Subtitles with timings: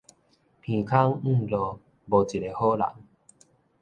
[0.03, 0.17] 鼻空向落，
[2.07, 2.87] 無一个好人